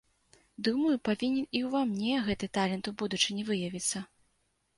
[0.67, 3.97] Думаю, павінен і ўва мне гэты талент у будучыні выявіцца.